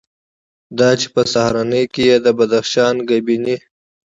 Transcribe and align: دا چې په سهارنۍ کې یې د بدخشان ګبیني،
دا 0.77 0.89
چې 0.99 1.07
په 1.13 1.21
سهارنۍ 1.31 1.85
کې 1.93 2.01
یې 2.09 2.17
د 2.25 2.27
بدخشان 2.39 2.95
ګبیني، 3.09 3.57